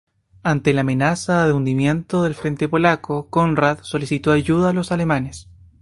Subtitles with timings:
[0.41, 5.47] Ante la amenaza de hundimiento del frente polaco, Conrad solicitó ayuda a los alemanes.